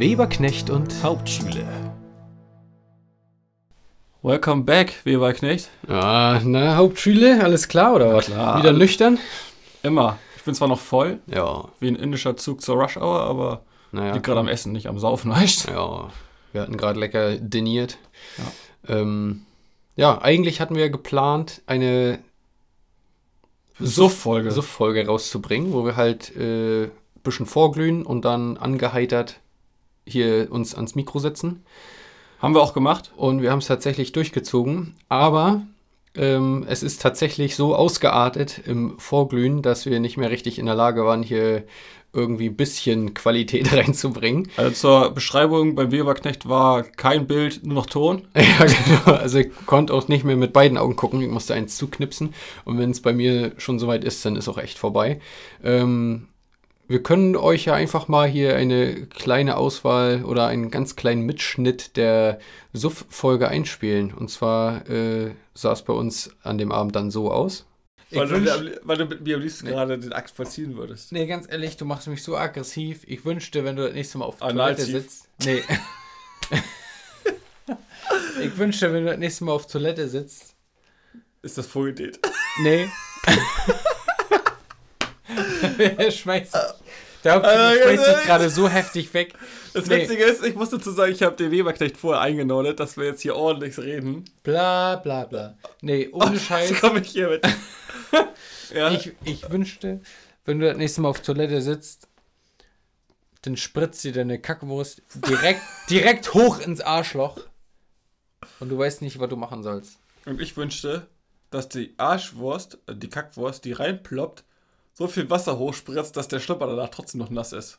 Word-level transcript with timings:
Weberknecht 0.00 0.70
und 0.70 1.02
Hauptschule. 1.02 1.62
Welcome 4.22 4.62
back, 4.62 4.94
Weberknecht. 5.04 5.68
Ah, 5.88 6.40
na, 6.42 6.76
Hauptschule, 6.76 7.44
alles 7.44 7.68
klar 7.68 7.96
oder 7.96 8.14
was? 8.14 8.24
klar. 8.24 8.58
Wieder 8.58 8.72
nüchtern? 8.72 9.18
Immer. 9.82 10.16
Ich 10.38 10.42
bin 10.44 10.54
zwar 10.54 10.68
noch 10.68 10.78
voll, 10.80 11.18
Ja, 11.26 11.68
wie 11.80 11.88
ein 11.88 11.96
indischer 11.96 12.34
Zug 12.38 12.62
zur 12.62 12.76
Rush 12.76 12.96
Hour, 12.96 13.20
aber 13.20 13.60
naja. 13.92 14.14
liegt 14.14 14.24
gerade 14.24 14.40
am 14.40 14.48
Essen, 14.48 14.72
nicht 14.72 14.86
am 14.86 14.98
Saufen, 14.98 15.30
weißt 15.32 15.68
du? 15.68 15.72
Ja, 15.72 16.08
wir 16.52 16.62
hatten 16.62 16.78
gerade 16.78 16.98
lecker 16.98 17.36
diniert. 17.36 17.98
Ja. 18.88 18.96
Ähm, 19.00 19.42
ja, 19.96 20.18
eigentlich 20.22 20.62
hatten 20.62 20.76
wir 20.76 20.88
geplant, 20.88 21.60
eine 21.66 22.20
Suff-Folge. 23.78 24.50
Suff-Folge 24.50 25.06
rauszubringen, 25.06 25.74
wo 25.74 25.84
wir 25.84 25.96
halt 25.96 26.34
äh, 26.36 26.84
ein 26.84 26.90
bisschen 27.22 27.44
vorglühen 27.44 28.06
und 28.06 28.24
dann 28.24 28.56
angeheitert 28.56 29.40
hier 30.10 30.48
uns 30.50 30.74
ans 30.74 30.94
Mikro 30.94 31.18
setzen. 31.18 31.64
Haben 32.40 32.54
wir 32.54 32.62
auch 32.62 32.74
gemacht. 32.74 33.12
Und 33.16 33.42
wir 33.42 33.50
haben 33.50 33.58
es 33.58 33.66
tatsächlich 33.66 34.12
durchgezogen. 34.12 34.94
Aber 35.08 35.62
ähm, 36.16 36.64
es 36.68 36.82
ist 36.82 37.00
tatsächlich 37.00 37.54
so 37.54 37.74
ausgeartet 37.74 38.62
im 38.66 38.98
Vorglühen, 38.98 39.62
dass 39.62 39.86
wir 39.86 40.00
nicht 40.00 40.16
mehr 40.16 40.30
richtig 40.30 40.58
in 40.58 40.66
der 40.66 40.74
Lage 40.74 41.04
waren, 41.04 41.22
hier 41.22 41.64
irgendwie 42.12 42.48
ein 42.48 42.56
bisschen 42.56 43.14
Qualität 43.14 43.72
reinzubringen. 43.76 44.48
Also 44.56 44.72
zur 44.72 45.10
Beschreibung 45.10 45.76
beim 45.76 45.92
Weberknecht 45.92 46.48
war 46.48 46.82
kein 46.82 47.26
Bild, 47.26 47.64
nur 47.64 47.74
noch 47.74 47.86
Ton. 47.86 48.26
Ja, 48.34 48.66
genau. 48.66 49.18
Also 49.18 49.38
ich 49.38 49.50
konnte 49.66 49.94
auch 49.94 50.08
nicht 50.08 50.24
mehr 50.24 50.36
mit 50.36 50.52
beiden 50.52 50.78
Augen 50.78 50.96
gucken. 50.96 51.20
Ich 51.20 51.30
musste 51.30 51.54
eins 51.54 51.76
zuknipsen. 51.76 52.34
Und 52.64 52.78
wenn 52.78 52.90
es 52.90 53.00
bei 53.00 53.12
mir 53.12 53.52
schon 53.58 53.78
soweit 53.78 54.02
ist, 54.02 54.24
dann 54.24 54.36
ist 54.36 54.48
auch 54.48 54.58
echt 54.58 54.78
vorbei. 54.78 55.20
Ähm, 55.62 56.26
wir 56.90 57.02
können 57.04 57.36
euch 57.36 57.66
ja 57.66 57.74
einfach 57.74 58.08
mal 58.08 58.26
hier 58.28 58.56
eine 58.56 59.06
kleine 59.06 59.56
Auswahl 59.56 60.24
oder 60.24 60.48
einen 60.48 60.72
ganz 60.72 60.96
kleinen 60.96 61.22
Mitschnitt 61.24 61.96
der 61.96 62.40
Suff-Folge 62.72 63.46
einspielen. 63.46 64.12
Und 64.12 64.28
zwar 64.28 64.88
äh, 64.90 65.30
sah 65.54 65.70
es 65.70 65.82
bei 65.82 65.92
uns 65.92 66.30
an 66.42 66.58
dem 66.58 66.72
Abend 66.72 66.96
dann 66.96 67.12
so 67.12 67.30
aus. 67.30 67.64
Weil 68.10 68.26
du, 68.26 68.34
wünsch- 68.38 68.80
weil 68.82 68.96
du 68.96 69.04
mit 69.04 69.20
mir 69.20 69.36
am 69.36 69.42
liebsten 69.42 69.66
Nee. 69.66 69.72
gerade 69.72 69.96
den 69.98 70.12
Akt 70.12 70.30
vollziehen 70.30 70.76
würdest. 70.76 71.12
Nee, 71.12 71.26
ganz 71.28 71.46
ehrlich, 71.48 71.76
du 71.76 71.84
machst 71.84 72.08
mich 72.08 72.24
so 72.24 72.36
aggressiv. 72.36 73.02
Ich 73.06 73.24
wünschte, 73.24 73.64
wenn 73.64 73.76
du 73.76 73.84
das 73.84 73.92
nächste 73.94 74.18
Mal 74.18 74.24
auf 74.24 74.42
Analtief. 74.42 74.86
Toilette 74.86 75.02
sitzt. 75.02 75.28
Nee. 75.44 75.62
ich 78.42 78.58
wünschte, 78.58 78.92
wenn 78.92 79.04
du 79.04 79.10
das 79.10 79.18
nächste 79.20 79.44
Mal 79.44 79.52
auf 79.52 79.68
Toilette 79.68 80.08
sitzt. 80.08 80.56
Ist 81.42 81.56
das 81.56 81.68
vorgedreht? 81.68 82.18
Nee. 82.62 82.88
er 85.98 86.10
schmeißt 86.10 86.52
sich. 86.52 86.60
Der 87.24 87.34
Hauptsache 87.34 87.78
Äh, 87.78 87.82
schmeißt 87.82 88.04
sich 88.04 88.24
gerade 88.26 88.50
so 88.50 88.68
heftig 88.68 89.12
weg. 89.14 89.34
Das 89.74 89.86
Nee. 89.86 90.02
Witzige 90.02 90.24
ist, 90.24 90.44
ich 90.44 90.54
muss 90.54 90.70
dazu 90.70 90.90
sagen, 90.90 91.12
ich 91.12 91.22
habe 91.22 91.36
den 91.36 91.50
Weberknecht 91.50 91.96
vorher 91.96 92.22
eingenordet, 92.22 92.80
dass 92.80 92.96
wir 92.96 93.04
jetzt 93.04 93.20
hier 93.20 93.36
ordentlich 93.36 93.78
reden. 93.78 94.24
Bla 94.42 94.96
bla 94.96 95.24
bla. 95.24 95.56
Nee, 95.82 96.08
ohne 96.12 96.38
Scheiß. 96.40 96.70
Jetzt 96.70 96.80
komme 96.80 97.00
ich 97.00 97.08
hier 97.10 97.28
mit. 97.28 97.46
ja. 98.74 98.90
Ich, 98.90 99.12
ich 99.24 99.50
wünschte, 99.50 100.00
wenn 100.44 100.58
du 100.58 100.66
das 100.66 100.76
nächste 100.76 101.02
Mal 101.02 101.08
auf 101.08 101.20
Toilette 101.20 101.60
sitzt, 101.60 102.08
dann 103.42 103.56
spritzt 103.56 104.02
dir 104.04 104.12
deine 104.12 104.38
Kackwurst 104.40 105.02
direkt, 105.14 105.62
direkt 105.88 106.34
hoch 106.34 106.58
ins 106.60 106.80
Arschloch. 106.80 107.38
Und 108.58 108.68
du 108.70 108.78
weißt 108.78 109.02
nicht, 109.02 109.18
was 109.20 109.28
du 109.28 109.36
machen 109.36 109.62
sollst. 109.62 109.98
Und 110.26 110.40
ich 110.40 110.56
wünschte, 110.56 111.06
dass 111.50 111.68
die 111.68 111.94
Arschwurst, 111.96 112.78
äh, 112.86 112.94
die 112.94 113.08
Kackwurst, 113.08 113.64
die 113.64 113.72
reinploppt, 113.72 114.44
so 115.00 115.06
viel 115.06 115.30
Wasser 115.30 115.58
hochspritzt, 115.58 116.14
dass 116.14 116.28
der 116.28 116.40
Schlüpper 116.40 116.66
danach 116.66 116.90
trotzdem 116.90 117.20
noch 117.20 117.30
nass 117.30 117.54
ist. 117.54 117.78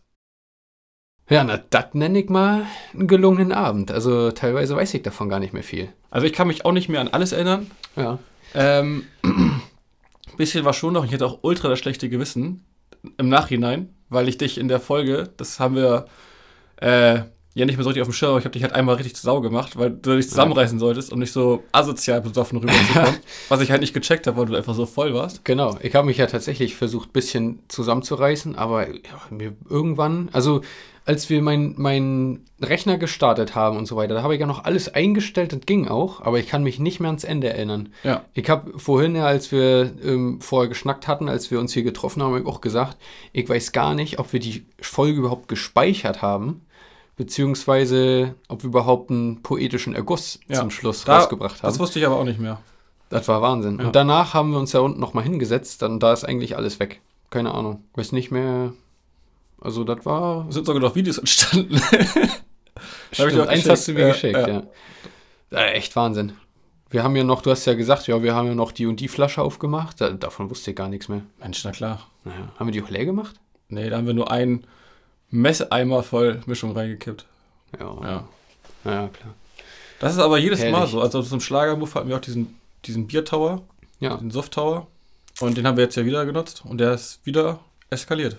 Ja, 1.30 1.44
na, 1.44 1.58
das 1.70 1.94
nenne 1.94 2.20
ich 2.20 2.30
mal 2.30 2.66
einen 2.94 3.08
gelungenen 3.08 3.52
Abend. 3.52 3.92
Also 3.92 4.32
teilweise 4.32 4.76
weiß 4.76 4.96
ich 4.96 5.04
davon 5.04 5.30
gar 5.30 5.40
nicht 5.40 5.54
mehr 5.54 5.62
viel. 5.62 5.94
Also 6.10 6.26
ich 6.26 6.34
kann 6.34 6.48
mich 6.48 6.66
auch 6.66 6.72
nicht 6.72 6.90
mehr 6.90 7.00
an 7.00 7.10
alles 7.10 7.32
erinnern. 7.32 7.70
Ja. 7.96 8.18
Ähm, 8.56 9.06
ein 9.24 9.62
bisschen 10.38 10.66
war 10.66 10.74
schon 10.74 10.94
noch, 10.94 11.06
ich 11.06 11.14
hatte 11.14 11.28
auch 11.28 11.40
ultra 11.44 11.70
das 11.70 11.78
schlechte 11.78 12.10
Gewissen 12.10 12.66
im 13.18 13.30
Nachhinein, 13.30 13.94
weil 14.10 14.28
ich 14.28 14.40
dich 14.40 14.58
in 14.58 14.68
der 14.68 14.80
Folge, 14.80 15.30
das 15.38 15.60
haben 15.60 15.76
wir 15.76 16.08
äh, 16.78 17.22
ja 17.54 17.66
nicht 17.66 17.76
mehr 17.76 17.84
so 17.84 17.90
richtig 17.90 18.02
auf 18.02 18.08
dem 18.08 18.14
Schirm, 18.14 18.32
aber 18.32 18.40
ich 18.40 18.46
habe 18.46 18.54
dich 18.54 18.64
halt 18.64 18.74
einmal 18.74 18.96
richtig 18.96 19.16
zu 19.16 19.24
Sau 19.24 19.42
gemacht, 19.42 19.78
weil 19.78 19.92
du 19.92 20.16
dich 20.16 20.30
zusammenreißen 20.30 20.80
solltest, 20.80 21.12
um 21.12 21.20
nicht 21.20 21.34
so 21.34 21.64
asozial 21.74 22.22
besoffen 22.22 22.60
rüberzukommen. 22.60 23.18
was 23.50 23.62
ich 23.62 23.72
halt 23.72 23.82
nicht 23.82 23.94
gecheckt 23.94 24.28
habe, 24.28 24.38
weil 24.38 24.46
du 24.46 24.56
einfach 24.56 24.74
so 24.74 24.86
voll 24.86 25.14
warst. 25.14 25.44
Genau, 25.44 25.78
ich 25.82 25.94
habe 25.94 26.08
mich 26.08 26.18
ja 26.18 26.28
tatsächlich 26.28 26.76
versucht, 26.76 27.10
ein 27.10 27.14
bisschen 27.14 27.60
zusammenzureißen, 27.68 28.56
aber 28.56 28.88
ja, 28.88 29.22
mir 29.30 29.54
irgendwann, 29.70 30.30
also 30.32 30.62
als 31.04 31.30
wir 31.30 31.42
meinen 31.42 31.74
mein 31.78 32.42
Rechner 32.62 32.98
gestartet 32.98 33.56
haben 33.56 33.76
und 33.76 33.88
so 33.88 33.96
weiter, 33.96 34.14
da 34.14 34.24
habe 34.24 34.36
ich 34.36 34.40
ja 34.40 34.46
noch 34.46 34.64
alles 34.64 34.94
eingestellt, 34.94 35.52
das 35.52 35.62
ging 35.66 35.88
auch, 35.88 36.22
aber 36.22 36.40
ich 36.40 36.48
kann 36.48 36.64
mich 36.64 36.80
nicht 36.80 37.00
mehr 37.00 37.10
ans 37.10 37.24
Ende 37.24 37.50
erinnern. 37.50 37.90
Ja. 38.04 38.24
Ich 38.34 38.50
habe 38.50 38.78
vorhin, 38.78 39.16
ja, 39.16 39.26
als 39.26 39.52
wir 39.52 39.92
ähm, 40.06 40.40
vorher 40.42 40.70
geschnackt 40.70 41.08
hatten, 41.08 41.28
als 41.28 41.50
wir 41.50 41.60
uns 41.60 41.74
hier 41.74 41.84
getroffen 41.84 42.22
haben, 42.22 42.34
hab 42.34 42.42
ich 42.42 42.48
auch 42.48 42.62
gesagt, 42.62 42.98
ich 43.34 43.50
weiß 43.50 43.72
gar 43.72 43.96
nicht, 43.96 44.20
ob 44.20 44.32
wir 44.32 44.40
die 44.40 44.64
Folge 44.80 45.20
überhaupt 45.20 45.48
gespeichert 45.48 46.22
haben, 46.22 46.62
beziehungsweise 47.18 48.36
ob 48.48 48.64
wir 48.64 48.68
überhaupt 48.70 49.10
einen 49.12 49.42
poetischen 49.44 49.96
Erguss 49.96 50.40
Ja. 50.48 50.60
zum 50.60 50.72
Schluss 50.72 51.04
Da- 51.06 51.18
rausgebracht 51.20 51.58
haben. 51.64 51.68
Das 51.70 51.80
wusste 51.80 52.00
ich 52.00 52.06
aber 52.06 52.18
auch 52.18 52.24
nicht 52.24 52.40
mehr. 52.40 52.60
Das 53.10 53.28
war 53.28 53.42
Wahnsinn. 53.42 53.80
Ja. 53.80 53.88
Und 53.88 53.96
danach 53.96 54.34
haben 54.34 54.52
wir 54.52 54.60
uns 54.60 54.72
ja 54.72 54.80
unten 54.80 55.00
nochmal 55.00 55.24
hingesetzt, 55.24 55.82
dann 55.82 56.00
da 56.00 56.14
ist 56.14 56.24
eigentlich 56.24 56.56
alles 56.56 56.80
weg. 56.80 57.02
Keine 57.30 57.54
Ahnung. 57.54 57.84
Weiß 57.96 58.12
nicht 58.14 58.32
mehr. 58.32 58.74
Also 59.60 59.84
das 59.84 60.06
war. 60.06 60.48
Es 60.48 60.56
sind 60.56 60.66
sogar 60.66 60.82
noch 60.82 60.96
Videos 60.96 61.18
entstanden. 61.18 61.80
Stimmt, 63.12 63.40
eins 63.40 63.50
geschickt. 63.50 63.70
hast 63.70 63.88
du 63.88 63.94
mir 63.94 64.00
Ja, 64.02 64.08
geschickt, 64.14 64.38
ja. 64.48 64.64
ja. 65.52 65.64
Echt 65.68 65.96
Wahnsinn. 65.96 66.34
Wir 66.90 67.04
haben 67.04 67.16
ja 67.16 67.24
noch, 67.24 67.42
du 67.42 67.52
hast 67.52 67.66
ja 67.66 67.74
gesagt, 67.74 68.08
ja, 68.08 68.22
wir 68.24 68.36
haben 68.36 68.48
ja 68.48 68.56
noch 68.56 68.72
die 68.72 68.86
und 68.86 69.00
die 69.00 69.08
Flasche 69.08 69.42
aufgemacht. 69.42 70.02
Da, 70.02 70.10
davon 70.10 70.50
wusste 70.50 70.72
ich 70.72 70.78
gar 70.78 70.90
nichts 70.90 71.08
mehr. 71.10 71.22
Mensch, 71.40 71.64
na 71.64 71.72
klar. 71.72 72.08
Naja, 72.24 72.52
haben 72.58 72.68
wir 72.68 72.72
die 72.72 72.82
auch 72.84 72.90
leer 72.90 73.06
gemacht? 73.06 73.36
Nee, 73.70 73.90
da 73.90 73.98
haben 73.98 74.08
wir 74.08 74.14
nur 74.14 74.30
einen 74.32 74.66
Messeimer 75.32 76.04
voll 76.04 76.42
Mischung 76.46 76.72
reingekippt. 76.74 77.26
Ja. 77.80 77.96
Ja. 78.04 78.28
Ja, 78.84 79.08
klar. 79.10 79.34
Das 80.00 80.14
ist 80.14 80.20
aber 80.20 80.38
jedes 80.38 80.60
Mal 80.60 80.72
Herrlich. 80.72 80.92
so. 80.92 81.02
Also 81.02 81.22
zum 81.22 81.40
Schlagermove 81.40 81.94
hatten 81.96 82.10
wir 82.10 82.16
auch 82.18 82.22
diesen, 82.22 82.58
diesen 82.86 83.08
Biertower, 83.08 83.62
Ja, 84.00 84.18
den 84.18 84.32
Soft-Tower. 84.32 84.88
Und 85.40 85.58
den 85.58 85.66
haben 85.68 85.78
wir 85.78 85.84
jetzt 85.84 85.96
ja 85.96 86.06
wieder 86.06 86.26
genutzt. 86.26 86.64
Und 86.68 86.80
der 86.80 86.94
ist 86.94 87.20
wieder 87.26 87.60
eskaliert. 87.90 88.38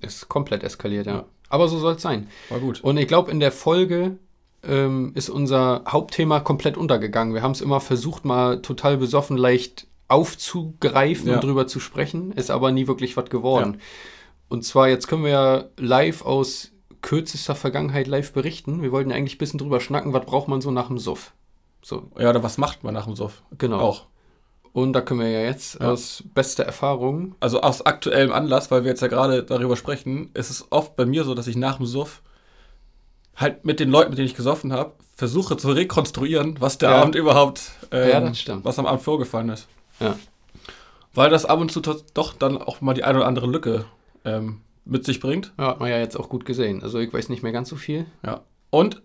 ist 0.00 0.28
komplett 0.28 0.62
eskaliert, 0.62 1.06
ja. 1.06 1.14
Ja. 1.16 1.24
Aber 1.48 1.68
so 1.68 1.78
soll 1.78 1.94
es 1.94 2.02
sein. 2.02 2.28
War 2.48 2.58
gut. 2.60 2.80
Und 2.82 2.96
ich 2.96 3.06
glaube, 3.08 3.30
in 3.30 3.40
der 3.40 3.52
Folge 3.52 4.16
ähm, 4.64 5.12
ist 5.14 5.28
unser 5.28 5.82
Hauptthema 5.88 6.40
komplett 6.40 6.76
untergegangen. 6.76 7.34
Wir 7.34 7.42
haben 7.42 7.52
es 7.52 7.60
immer 7.60 7.80
versucht, 7.80 8.24
mal 8.24 8.62
total 8.62 8.96
besoffen 8.96 9.36
leicht 9.36 9.86
aufzugreifen 10.08 11.28
Ja. 11.28 11.34
und 11.36 11.44
drüber 11.44 11.66
zu 11.66 11.80
sprechen, 11.80 12.32
ist 12.32 12.50
aber 12.50 12.70
nie 12.72 12.86
wirklich 12.86 13.16
was 13.16 13.28
geworden. 13.30 13.80
Und 14.48 14.64
zwar, 14.64 14.88
jetzt 14.88 15.08
können 15.08 15.24
wir 15.24 15.30
ja 15.30 15.64
live 15.76 16.24
aus 16.24 16.72
kürzester 17.02 17.54
Vergangenheit 17.54 18.06
live 18.06 18.32
berichten. 18.32 18.82
Wir 18.82 18.92
wollten 18.92 19.12
eigentlich 19.12 19.36
ein 19.36 19.38
bisschen 19.38 19.58
drüber 19.58 19.80
schnacken, 19.80 20.12
was 20.12 20.24
braucht 20.24 20.48
man 20.48 20.60
so 20.60 20.70
nach 20.70 20.86
dem 20.88 20.98
Suff. 20.98 21.32
So, 21.82 22.10
Ja, 22.18 22.30
oder 22.30 22.42
was 22.42 22.58
macht 22.58 22.82
man 22.84 22.94
nach 22.94 23.04
dem 23.06 23.16
Soff? 23.16 23.42
genau. 23.58 23.78
Auch. 23.80 24.06
Und 24.72 24.92
da 24.92 25.00
können 25.00 25.20
wir 25.20 25.30
ja 25.30 25.40
jetzt 25.40 25.80
Ja. 25.80 25.90
aus 25.90 26.22
bester 26.34 26.64
Erfahrung, 26.64 27.34
Also 27.40 27.60
aus 27.62 27.86
aktuellem 27.86 28.30
Anlass, 28.32 28.70
weil 28.70 28.84
wir 28.84 28.90
jetzt 28.90 29.00
ja 29.00 29.08
gerade 29.08 29.42
darüber 29.42 29.76
sprechen, 29.76 30.30
ist 30.34 30.50
es 30.50 30.66
oft 30.70 30.96
bei 30.96 31.06
mir 31.06 31.24
so, 31.24 31.34
dass 31.34 31.46
ich 31.46 31.56
nach 31.56 31.76
dem 31.78 31.86
Suff 31.86 32.22
halt 33.36 33.64
mit 33.64 33.80
den 33.80 33.90
Leuten, 33.90 34.10
mit 34.10 34.18
denen 34.18 34.26
ich 34.28 34.34
gesoffen 34.34 34.72
habe, 34.72 34.92
versuche 35.14 35.56
zu 35.56 35.70
rekonstruieren, 35.70 36.60
was 36.60 36.76
der 36.78 36.90
Ja. 36.90 37.00
Abend 37.02 37.14
überhaupt, 37.14 37.70
ähm, 37.90 38.08
Ja, 38.10 38.20
das 38.20 38.38
stimmt. 38.38 38.64
was 38.64 38.78
am 38.78 38.86
Abend 38.86 39.02
vorgefallen 39.02 39.48
ist. 39.48 39.66
Ja. 40.00 40.16
Weil 41.14 41.30
das 41.30 41.46
ab 41.46 41.58
und 41.60 41.72
zu 41.72 41.80
doch 41.80 42.34
dann 42.34 42.58
auch 42.58 42.80
mal 42.82 42.92
die 42.94 43.04
eine 43.04 43.18
oder 43.18 43.26
andere 43.26 43.46
Lücke 43.46 43.86
ähm, 44.26 44.60
mit 44.84 45.04
sich 45.04 45.20
bringt. 45.20 45.52
ja, 45.58 45.68
hat 45.68 45.80
man 45.80 45.88
ja 45.88 45.98
jetzt 45.98 46.16
auch 46.16 46.28
gut 46.28 46.44
gesehen. 46.44 46.82
Also 46.82 46.98
ich 46.98 47.12
weiß 47.12 47.28
nicht 47.28 47.42
mehr 47.42 47.52
ganz 47.52 47.68
so 47.68 47.76
viel. 47.76 48.06
Ja. 48.24 48.42
Und 48.70 49.02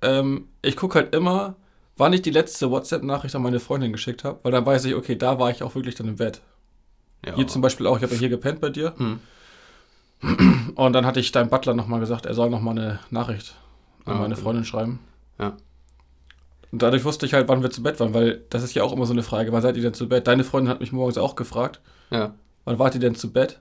ähm, 0.00 0.48
ich 0.62 0.76
gucke 0.76 0.98
halt 0.98 1.14
immer, 1.14 1.56
wann 1.96 2.12
ich 2.12 2.22
die 2.22 2.30
letzte 2.30 2.70
WhatsApp-Nachricht 2.70 3.34
an 3.36 3.42
meine 3.42 3.60
Freundin 3.60 3.92
geschickt 3.92 4.24
habe, 4.24 4.40
weil 4.42 4.52
dann 4.52 4.66
weiß 4.66 4.84
ich, 4.86 4.94
okay, 4.94 5.16
da 5.16 5.38
war 5.38 5.50
ich 5.50 5.62
auch 5.62 5.74
wirklich 5.74 5.94
dann 5.94 6.08
im 6.08 6.16
Bett. 6.16 6.40
Ja. 7.24 7.36
Hier 7.36 7.46
zum 7.46 7.62
Beispiel 7.62 7.86
auch, 7.86 7.96
ich 7.96 8.02
habe 8.02 8.14
ja 8.14 8.18
hier 8.18 8.28
gepennt 8.28 8.60
bei 8.60 8.70
dir. 8.70 8.94
Hm. 8.96 9.20
Und 10.74 10.92
dann 10.92 11.04
hatte 11.06 11.20
ich 11.20 11.32
deinem 11.32 11.50
Butler 11.50 11.74
nochmal 11.74 12.00
gesagt, 12.00 12.26
er 12.26 12.34
soll 12.34 12.50
nochmal 12.50 12.78
eine 12.78 12.98
Nachricht 13.10 13.54
an 14.04 14.16
Ah, 14.16 14.18
meine 14.20 14.34
okay. 14.34 14.42
Freundin 14.42 14.64
schreiben. 14.64 15.00
Ja. 15.38 15.56
Und 16.70 16.82
dadurch 16.82 17.04
wusste 17.04 17.26
ich 17.26 17.34
halt, 17.34 17.48
wann 17.48 17.62
wir 17.62 17.70
zu 17.70 17.82
Bett 17.82 18.00
waren, 18.00 18.14
weil 18.14 18.42
das 18.50 18.62
ist 18.62 18.74
ja 18.74 18.82
auch 18.82 18.92
immer 18.92 19.06
so 19.06 19.12
eine 19.12 19.22
Frage, 19.22 19.52
wann 19.52 19.62
seid 19.62 19.76
ihr 19.76 19.82
denn 19.82 19.94
zu 19.94 20.08
Bett? 20.08 20.26
Deine 20.26 20.42
Freundin 20.44 20.70
hat 20.70 20.80
mich 20.80 20.92
morgens 20.92 21.18
auch 21.18 21.36
gefragt, 21.36 21.80
ja. 22.10 22.34
wann 22.64 22.78
wart 22.78 22.94
ihr 22.94 23.00
denn 23.00 23.14
zu 23.14 23.32
Bett? 23.32 23.60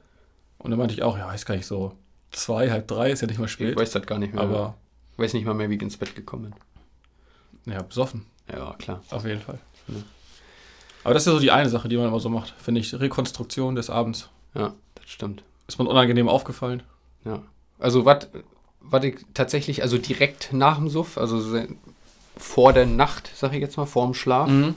Und 0.63 0.71
dann 0.71 0.77
meinte 0.79 0.93
ich 0.93 1.03
auch, 1.03 1.17
ja, 1.17 1.27
weiß 1.27 1.45
gar 1.45 1.55
nicht 1.55 1.65
so, 1.65 1.93
zwei, 2.31 2.69
halb 2.71 2.87
drei, 2.87 3.11
ist 3.11 3.21
ja 3.21 3.27
nicht 3.27 3.39
mal 3.39 3.45
Ich 3.45 3.51
spät. 3.51 3.75
weiß 3.75 3.91
das 3.91 4.05
gar 4.05 4.19
nicht 4.19 4.33
mehr. 4.33 4.43
aber, 4.43 4.75
Ich 5.13 5.19
weiß 5.19 5.33
nicht 5.33 5.45
mal 5.45 5.53
mehr, 5.53 5.69
wie 5.69 5.75
ich 5.75 5.81
ins 5.81 5.97
Bett 5.97 6.15
gekommen 6.15 6.53
ja, 7.65 7.81
besoffen, 7.81 8.25
bin. 8.47 8.57
Ja, 8.57 8.73
klar. 8.79 9.01
auf 9.11 9.25
jeden 9.25 9.41
Fall. 9.41 9.59
Ja. 9.87 9.95
Aber 11.03 11.13
das 11.13 11.23
ist 11.23 11.27
ja 11.27 11.33
so 11.33 11.39
die 11.39 11.51
eine 11.51 11.69
Sache, 11.69 11.89
die 11.89 11.97
man 11.97 12.07
immer 12.07 12.19
so 12.19 12.29
macht, 12.29 12.53
finde 12.59 12.81
ich, 12.81 12.93
Rekonstruktion 12.99 13.75
des 13.75 13.89
Abends. 13.89 14.29
Ja, 14.53 14.73
das 14.95 15.09
stimmt. 15.09 15.43
Ist 15.67 15.77
man 15.79 15.87
unangenehm 15.87 16.27
aufgefallen? 16.29 16.83
Ja. 17.25 17.41
Also, 17.79 18.05
was 18.05 18.27
ich 19.03 19.15
tatsächlich, 19.33 19.81
also 19.83 19.97
direkt 19.97 20.53
nach 20.53 20.77
dem 20.77 20.89
Suff, 20.89 21.17
also 21.17 21.59
vor 22.37 22.73
der 22.73 22.85
Nacht, 22.85 23.31
sag 23.35 23.53
ich 23.53 23.61
jetzt 23.61 23.77
mal, 23.77 23.85
vor 23.85 24.05
dem 24.05 24.13
Schlaf, 24.13 24.47
Mhm. 24.49 24.75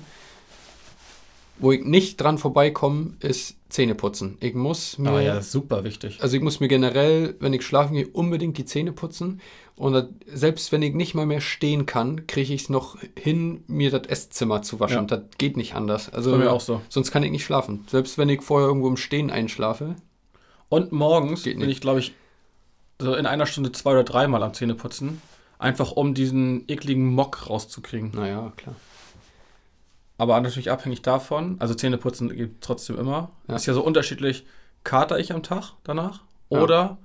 Wo 1.58 1.72
ich 1.72 1.84
nicht 1.84 2.20
dran 2.20 2.38
vorbeikomme, 2.38 3.14
ist 3.20 3.56
Zähneputzen. 3.68 4.36
Ich 4.40 4.54
muss 4.54 4.98
mir, 4.98 5.10
Ah 5.10 5.20
ja, 5.20 5.42
super 5.42 5.84
wichtig. 5.84 6.18
also 6.20 6.36
ich 6.36 6.42
muss 6.42 6.60
mir 6.60 6.68
generell, 6.68 7.36
wenn 7.40 7.52
ich 7.52 7.62
schlafen 7.64 7.94
gehe, 7.94 8.06
unbedingt 8.08 8.58
die 8.58 8.64
Zähne 8.64 8.92
putzen. 8.92 9.40
Und 9.76 10.08
selbst 10.32 10.70
wenn 10.70 10.82
ich 10.82 10.94
nicht 10.94 11.14
mal 11.14 11.26
mehr 11.26 11.40
stehen 11.40 11.84
kann, 11.86 12.26
kriege 12.28 12.54
ich 12.54 12.62
es 12.62 12.68
noch 12.68 12.96
hin, 13.18 13.64
mir 13.66 13.90
das 13.90 14.06
Esszimmer 14.06 14.62
zu 14.62 14.78
waschen. 14.78 15.08
Ja. 15.08 15.16
Das 15.16 15.22
geht 15.38 15.56
nicht 15.56 15.74
anders. 15.74 16.12
Also 16.12 16.30
Bei 16.32 16.38
mir 16.38 16.52
auch 16.52 16.60
so. 16.60 16.80
sonst 16.88 17.10
kann 17.10 17.24
ich 17.24 17.32
nicht 17.32 17.44
schlafen. 17.44 17.84
Selbst 17.88 18.16
wenn 18.16 18.28
ich 18.28 18.42
vorher 18.42 18.68
irgendwo 18.68 18.88
im 18.88 18.96
Stehen 18.96 19.30
einschlafe. 19.30 19.96
Und 20.68 20.92
morgens 20.92 21.42
Geht 21.42 21.58
bin 21.58 21.68
ich, 21.68 21.80
glaube 21.80 21.98
ich, 22.00 22.14
so 23.00 23.14
in 23.14 23.26
einer 23.26 23.46
Stunde 23.46 23.72
zwei 23.72 23.90
oder 23.92 24.04
dreimal 24.04 24.42
am 24.44 24.54
Zähneputzen. 24.54 25.20
Einfach 25.58 25.92
um 25.92 26.14
diesen 26.14 26.64
ekligen 26.68 27.06
Mock 27.06 27.48
rauszukriegen. 27.50 28.12
Naja, 28.14 28.52
klar. 28.56 28.76
Aber 30.16 30.40
natürlich 30.40 30.70
abhängig 30.70 31.02
davon, 31.02 31.56
also 31.58 31.74
Zähneputzen 31.74 32.28
geht 32.34 32.60
trotzdem 32.60 32.98
immer. 32.98 33.30
Ja. 33.48 33.56
Ist 33.56 33.66
ja 33.66 33.74
so 33.74 33.82
unterschiedlich, 33.82 34.44
kater 34.84 35.18
ich 35.18 35.32
am 35.32 35.42
Tag 35.42 35.72
danach 35.82 36.20
Ja. 36.50 36.60
oder 36.62 36.98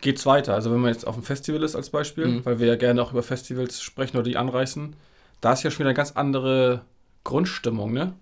geht's 0.00 0.26
weiter? 0.26 0.54
Also 0.54 0.70
wenn 0.72 0.80
man 0.80 0.92
jetzt 0.92 1.06
auf 1.06 1.14
einem 1.14 1.22
Festival 1.24 1.62
ist 1.62 1.76
als 1.76 1.90
Beispiel, 1.90 2.26
Mhm. 2.26 2.44
weil 2.44 2.58
wir 2.58 2.66
ja 2.66 2.76
gerne 2.76 3.00
auch 3.02 3.12
über 3.12 3.22
Festivals 3.22 3.80
sprechen 3.80 4.16
oder 4.16 4.24
die 4.24 4.36
anreißen, 4.36 4.96
da 5.40 5.52
ist 5.52 5.62
ja 5.62 5.70
schon 5.70 5.80
wieder 5.80 5.90
eine 5.90 5.94
ganz 5.96 6.12
andere 6.12 6.82
Grundstimmung, 7.24 7.92
ne? 7.92 8.14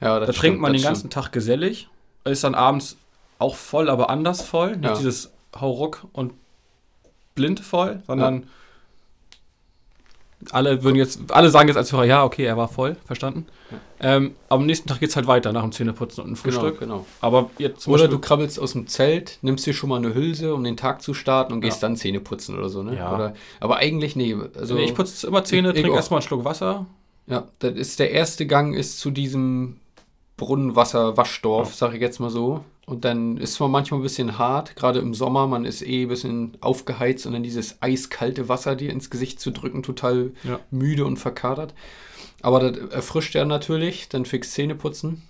Ja, 0.00 0.18
Da 0.18 0.26
das 0.26 0.36
trinkt 0.36 0.38
stimmt, 0.38 0.60
man 0.60 0.72
das 0.72 0.82
den 0.82 0.86
ganzen 0.88 1.10
Tag 1.10 1.30
gesellig, 1.32 1.88
ist 2.24 2.42
dann 2.44 2.54
abends 2.56 2.96
auch 3.38 3.54
voll, 3.54 3.88
aber 3.88 4.10
anders 4.10 4.42
voll. 4.42 4.72
Nicht 4.76 4.84
Ja. 4.84 4.96
dieses 4.96 5.32
Hauruck 5.54 6.06
und 6.12 6.32
blind 7.34 7.60
voll, 7.60 8.02
sondern 8.06 8.46
alle 10.50 10.82
würden 10.82 10.96
jetzt, 10.96 11.20
alle 11.32 11.50
sagen 11.50 11.68
jetzt 11.68 11.76
als 11.76 11.92
Hörer, 11.92 12.04
ja, 12.04 12.24
okay, 12.24 12.44
er 12.44 12.56
war 12.56 12.68
voll, 12.68 12.96
verstanden. 13.06 13.46
Ähm, 13.98 14.34
aber 14.48 14.60
am 14.60 14.66
nächsten 14.66 14.88
Tag 14.88 15.00
geht 15.00 15.08
es 15.08 15.16
halt 15.16 15.26
weiter 15.26 15.52
nach 15.52 15.62
dem 15.62 15.72
Zähneputzen 15.72 16.22
und 16.22 16.30
dem 16.30 16.42
Genau, 16.42 16.60
Frühstück. 16.60 16.78
genau. 16.80 17.06
Aber 17.22 17.50
jetzt 17.58 17.88
Oder 17.88 18.08
du 18.08 18.18
krabbelst 18.18 18.60
aus 18.60 18.72
dem 18.72 18.86
Zelt, 18.86 19.38
nimmst 19.40 19.64
dir 19.66 19.72
schon 19.72 19.88
mal 19.88 19.96
eine 19.96 20.14
Hülse, 20.14 20.54
um 20.54 20.62
den 20.62 20.76
Tag 20.76 21.00
zu 21.00 21.14
starten 21.14 21.52
und 21.54 21.62
gehst 21.62 21.80
Ja. 21.82 21.88
dann 21.88 21.96
Zähne 21.96 22.20
putzen 22.20 22.58
oder 22.58 22.68
so, 22.68 22.82
ne? 22.82 22.94
Ja. 22.96 23.14
Oder, 23.14 23.34
aber 23.58 23.76
eigentlich, 23.78 24.14
nee. 24.14 24.36
Also, 24.58 24.74
nee, 24.74 24.84
ich 24.84 24.94
putze 24.94 25.26
immer 25.26 25.44
Zähne, 25.44 25.72
trinke 25.72 25.92
erstmal 25.92 26.20
einen 26.20 26.26
Schluck 26.28 26.44
Wasser. 26.44 26.86
Ja, 27.26 27.44
das 27.60 27.74
ist 27.74 27.98
der 27.98 28.10
erste 28.12 28.46
Gang 28.46 28.74
ist 28.76 29.00
zu 29.00 29.10
diesem 29.10 29.78
Brunnenwasser-Waschdorf, 30.36 31.74
sag 31.74 31.94
ich 31.94 32.00
jetzt 32.00 32.20
mal 32.20 32.30
so. 32.30 32.64
Und 32.86 33.04
dann 33.04 33.36
ist 33.36 33.54
zwar 33.54 33.68
manchmal 33.68 33.98
ein 34.00 34.02
bisschen 34.04 34.38
hart, 34.38 34.76
gerade 34.76 35.00
im 35.00 35.12
Sommer, 35.12 35.46
man 35.48 35.64
ist 35.64 35.82
eh 35.82 36.02
ein 36.02 36.08
bisschen 36.08 36.56
aufgeheizt 36.60 37.26
und 37.26 37.32
dann 37.32 37.42
dieses 37.42 37.82
eiskalte 37.82 38.48
Wasser 38.48 38.76
dir 38.76 38.90
ins 38.90 39.10
Gesicht 39.10 39.40
zu 39.40 39.50
drücken, 39.50 39.82
total 39.82 40.32
Ja. 40.44 40.60
müde 40.70 41.04
und 41.04 41.16
verkadert. 41.16 41.74
Aber 42.42 42.60
das 42.70 42.90
erfrischt 42.92 43.34
ja 43.34 43.44
natürlich, 43.44 44.08
dann 44.08 44.24
fix 44.24 44.52
Zähne 44.52 44.76
putzen 44.76 45.22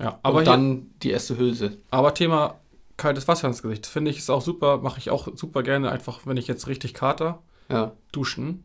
Ja, 0.00 0.18
aber 0.22 0.38
und 0.38 0.44
hier, 0.44 0.52
dann 0.52 0.86
die 1.02 1.10
erste 1.10 1.38
Hülse. 1.38 1.76
aber 1.90 2.12
Thema 2.14 2.56
kaltes 2.96 3.28
Wasser 3.28 3.46
ins 3.46 3.62
Gesicht, 3.62 3.86
finde 3.86 4.10
ich 4.10 4.18
ist 4.18 4.30
auch 4.30 4.42
super, 4.42 4.78
mache 4.78 4.98
ich 4.98 5.10
auch 5.10 5.28
super 5.36 5.62
gerne, 5.62 5.92
einfach 5.92 6.20
wenn 6.26 6.36
ich 6.36 6.48
jetzt 6.48 6.66
richtig 6.66 6.92
kater, 6.92 7.40
Ja, 7.70 7.92
duschen. 8.10 8.64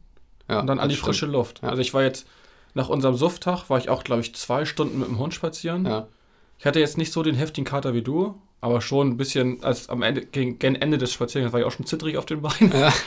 ja. 0.49 0.61
und 0.61 0.67
dann 0.67 0.79
an 0.79 0.89
die 0.89 0.95
stimmt. 0.95 1.05
frische 1.05 1.25
Luft. 1.27 1.61
Ja. 1.61 1.69
Also 1.69 1.81
ich 1.81 1.93
war 1.93 2.01
jetzt 2.01 2.25
nach 2.73 2.89
unserem 2.89 3.15
Sufftag, 3.15 3.69
war 3.69 3.77
ich 3.77 3.89
auch, 3.89 4.03
glaube 4.03 4.21
ich, 4.21 4.33
zwei 4.35 4.65
Stunden 4.65 4.99
mit 4.99 5.07
dem 5.07 5.19
Hund 5.19 5.33
spazieren. 5.33 5.85
Ja, 5.85 6.07
Ich 6.59 6.65
hatte 6.65 6.79
jetzt 6.79 6.97
nicht 6.97 7.11
so 7.13 7.21
den 7.23 7.35
heftigen 7.35 7.65
Kater 7.65 7.93
wie 7.93 8.01
du, 8.01 8.35
aber 8.61 8.81
schon 8.81 9.09
ein 9.09 9.17
bisschen, 9.17 9.63
als 9.63 9.89
am 9.89 10.01
Ende, 10.01 10.25
gegen, 10.25 10.57
gegen 10.59 10.75
Ende 10.75 10.97
des 10.97 11.11
Spaziergangs 11.13 11.53
war 11.53 11.59
ich 11.59 11.65
auch 11.65 11.71
schon 11.71 11.85
zittrig 11.85 12.17
auf 12.17 12.25
den 12.25 12.41
Beinen. 12.41 12.71
ja. 12.73 12.91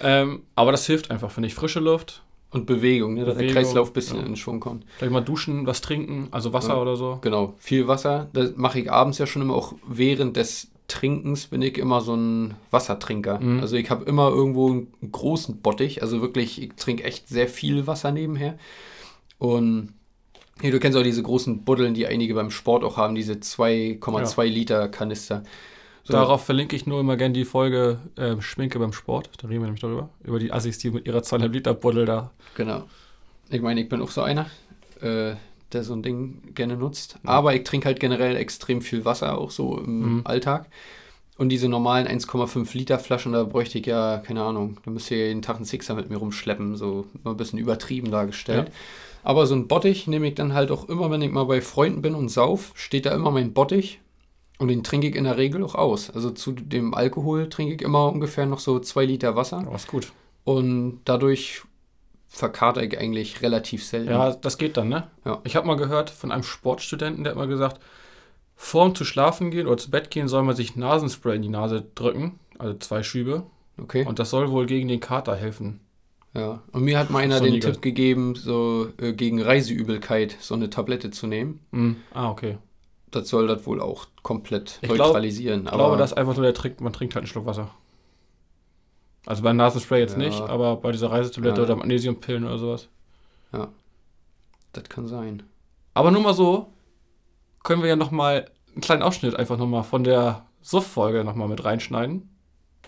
Ähm, 0.00 0.42
aber 0.54 0.70
das 0.70 0.86
hilft 0.86 1.10
einfach, 1.10 1.32
finde 1.32 1.48
ich. 1.48 1.56
Frische 1.56 1.80
Luft, 1.80 2.22
Und 2.52 2.66
Bewegung, 2.66 3.14
ne, 3.14 3.24
dass 3.24 3.34
der 3.34 3.42
Bewegung, 3.42 3.54
Kreislauf 3.54 3.90
ein 3.90 3.92
bisschen 3.94 4.20
ja. 4.20 4.26
in 4.26 4.36
Schwung 4.36 4.60
kommt. 4.60 4.84
vielleicht 4.96 5.12
mal 5.12 5.22
duschen, 5.22 5.66
was 5.66 5.80
trinken, 5.80 6.28
also 6.30 6.52
Wasser 6.52 6.74
Ja. 6.74 6.80
oder 6.80 6.94
so. 6.94 7.18
Genau, 7.20 7.54
viel 7.58 7.88
Wasser. 7.88 8.28
Das 8.32 8.52
mache 8.54 8.78
ich 8.78 8.92
abends 8.92 9.18
ja 9.18 9.26
schon 9.26 9.42
immer 9.42 9.54
auch 9.56 9.74
während 9.88 10.36
des 10.36 10.68
Trinkens 10.86 11.48
bin 11.48 11.62
ich 11.62 11.76
immer 11.78 12.00
so 12.00 12.14
ein 12.14 12.54
Wassertrinker. 12.70 13.40
Mhm. 13.40 13.58
Also 13.58 13.74
ich 13.74 13.90
habe 13.90 14.04
immer 14.04 14.28
irgendwo 14.30 14.70
einen 14.70 14.86
großen 15.10 15.60
Bottich. 15.62 16.00
Also 16.00 16.20
wirklich, 16.22 16.62
ich 16.62 16.74
trinke 16.76 17.02
echt 17.02 17.28
sehr 17.28 17.48
viel 17.48 17.88
Wasser 17.88 18.12
nebenher. 18.12 18.56
Und 19.38 19.94
hey, 20.60 20.70
du 20.70 20.80
kennst 20.80 20.98
auch 20.98 21.02
diese 21.02 21.22
großen 21.22 21.64
Buddeln, 21.64 21.94
die 21.94 22.06
einige 22.06 22.34
beim 22.34 22.50
Sport 22.50 22.84
auch 22.84 22.96
haben, 22.96 23.14
diese 23.14 23.34
2,2 23.34 24.44
Liter 24.46 24.88
Kanister. 24.88 25.42
So, 26.04 26.14
Darauf 26.14 26.44
verlinke 26.44 26.74
ich 26.74 26.86
nur 26.86 27.00
immer 27.00 27.16
gerne 27.16 27.34
die 27.34 27.44
Folge 27.44 27.98
ähm, 28.16 28.40
Schminke 28.40 28.78
beim 28.78 28.92
Sport. 28.94 29.30
Da 29.38 29.46
reden 29.46 29.60
wir 29.60 29.66
nämlich 29.66 29.82
darüber. 29.82 30.08
Über 30.24 30.38
die 30.38 30.52
Assis, 30.52 30.78
die 30.78 30.90
mit 30.90 31.06
ihrer 31.06 31.18
2,5 31.20 31.48
Liter 31.48 31.74
Buddel 31.74 32.06
da. 32.06 32.30
Genau. 32.54 32.84
Ich 33.50 33.60
meine, 33.60 33.82
ich 33.82 33.88
bin 33.88 34.00
auch 34.00 34.10
so 34.10 34.22
einer, 34.22 34.46
äh, 35.02 35.34
der 35.72 35.84
so 35.84 35.92
ein 35.94 36.02
Ding 36.02 36.54
gerne 36.54 36.76
nutzt. 36.76 37.18
Aber 37.24 37.54
ich 37.54 37.64
trinke 37.64 37.86
halt 37.86 38.00
generell 38.00 38.36
extrem 38.36 38.80
viel 38.80 39.04
Wasser, 39.04 39.36
auch 39.36 39.50
so 39.50 39.76
im 39.78 40.16
Mhm. 40.16 40.20
Alltag. 40.24 40.66
Und 41.36 41.50
diese 41.50 41.68
normalen 41.68 42.06
1,5 42.08 42.74
Liter 42.76 42.98
Flaschen, 42.98 43.32
da 43.32 43.44
bräuchte 43.44 43.78
ich 43.78 43.86
ja, 43.86 44.18
keine 44.18 44.42
Ahnung, 44.42 44.78
da 44.84 44.90
müsste 44.90 45.14
ich 45.14 45.20
ja 45.20 45.26
jeden 45.28 45.42
Tag 45.42 45.56
einen 45.56 45.66
Sixer 45.66 45.94
mit 45.94 46.08
mir 46.10 46.16
rumschleppen, 46.16 46.74
so 46.76 47.06
mal 47.22 47.32
ein 47.32 47.36
bisschen 47.36 47.58
übertrieben 47.58 48.10
dargestellt. 48.10 48.68
Ja. 48.68 48.74
Aber 49.22 49.46
so 49.46 49.54
ein 49.54 49.68
Bottich 49.68 50.06
nehme 50.06 50.28
ich 50.28 50.34
dann 50.34 50.54
halt 50.54 50.70
auch 50.70 50.88
immer, 50.88 51.10
wenn 51.10 51.22
ich 51.22 51.30
mal 51.30 51.44
bei 51.44 51.60
Freunden 51.60 52.02
bin 52.02 52.14
und 52.14 52.28
sauf, 52.28 52.72
steht 52.74 53.06
da 53.06 53.14
immer 53.14 53.30
mein 53.30 53.52
Bottich. 53.52 54.00
Und 54.58 54.68
den 54.68 54.82
trinke 54.82 55.08
ich 55.08 55.14
in 55.14 55.24
der 55.24 55.36
Regel 55.36 55.62
auch 55.62 55.74
aus. 55.74 56.10
Also 56.10 56.30
zu 56.30 56.52
dem 56.52 56.94
Alkohol 56.94 57.48
trinke 57.48 57.74
ich 57.74 57.82
immer 57.82 58.10
ungefähr 58.10 58.46
noch 58.46 58.58
so 58.58 58.80
zwei 58.80 59.04
Liter 59.04 59.36
Wasser. 59.36 59.62
Ja, 59.64 59.74
ist 59.74 59.86
gut. 59.86 60.12
Und 60.44 61.00
dadurch 61.04 61.62
verkater 62.28 62.82
ich 62.82 62.98
eigentlich 62.98 63.42
relativ 63.42 63.84
selten. 63.84 64.10
Ja, 64.10 64.32
das 64.32 64.58
geht 64.58 64.76
dann, 64.76 64.88
ne? 64.88 65.08
Ja. 65.24 65.40
Ich 65.44 65.56
habe 65.56 65.66
mal 65.66 65.76
gehört 65.76 66.10
von 66.10 66.32
einem 66.32 66.42
Sportstudenten, 66.42 67.24
der 67.24 67.32
hat 67.32 67.38
mal 67.38 67.48
gesagt, 67.48 67.80
vorm 68.56 68.94
zu 68.94 69.04
schlafen 69.04 69.50
gehen 69.50 69.66
oder 69.66 69.78
zu 69.78 69.90
Bett 69.90 70.10
gehen 70.10 70.28
soll 70.28 70.42
man 70.42 70.56
sich 70.56 70.76
Nasenspray 70.76 71.36
in 71.36 71.42
die 71.42 71.48
Nase 71.48 71.86
drücken, 71.94 72.38
also 72.58 72.76
zwei 72.78 73.02
Schübe. 73.02 73.44
Okay. 73.80 74.04
Und 74.04 74.18
das 74.18 74.30
soll 74.30 74.50
wohl 74.50 74.66
gegen 74.66 74.88
den 74.88 75.00
Kater 75.00 75.36
helfen. 75.36 75.80
Ja. 76.38 76.62
Und 76.72 76.82
mir 76.84 76.98
hat 76.98 77.10
mal 77.10 77.20
einer 77.20 77.38
So 77.38 77.44
den 77.44 77.60
Tipp 77.60 77.82
gegeben, 77.82 78.34
so 78.34 78.88
äh, 78.98 79.12
gegen 79.12 79.40
Reiseübelkeit 79.42 80.36
so 80.40 80.54
eine 80.54 80.70
Tablette 80.70 81.10
zu 81.10 81.26
nehmen. 81.26 81.60
Hm. 81.72 81.96
Ah, 82.12 82.30
okay. 82.30 82.58
Das 83.10 83.28
soll 83.28 83.46
das 83.46 83.64
wohl 83.66 83.80
auch 83.80 84.06
komplett 84.22 84.78
Ich 84.82 84.88
glaub- 84.88 84.98
neutralisieren. 85.08 85.64
Ich 85.64 85.70
glaube, 85.72 85.96
das 85.96 86.12
ist 86.12 86.16
einfach 86.18 86.34
nur 86.34 86.44
der 86.44 86.54
Trick, 86.54 86.80
man 86.80 86.92
trinkt 86.92 87.14
halt 87.14 87.22
einen 87.22 87.28
Schluck 87.28 87.46
Wasser. 87.46 87.70
Also 89.26 89.42
beim 89.42 89.56
Nasenspray 89.56 90.00
jetzt 90.00 90.12
Ja. 90.12 90.18
nicht, 90.18 90.40
aber 90.40 90.76
bei 90.76 90.92
dieser 90.92 91.10
Reisetablette 91.10 91.58
Ja. 91.60 91.64
oder 91.64 91.76
Magnesiumpillen 91.76 92.44
oder 92.44 92.58
sowas. 92.58 92.88
das 94.72 94.84
kann 94.90 95.06
sein. 95.08 95.42
Aber 95.94 96.10
nur 96.10 96.20
mal 96.22 96.34
so, 96.34 96.68
können 97.64 97.82
wir 97.82 97.88
ja 97.88 97.96
nochmal 97.96 98.48
einen 98.72 98.80
kleinen 98.82 99.02
Ausschnitt 99.02 99.34
einfach 99.34 99.56
nochmal 99.56 99.82
von 99.82 100.04
der 100.04 100.46
Suff-Folge 100.62 101.24
nochmal 101.24 101.48
mit 101.48 101.64
reinschneiden. 101.64 102.28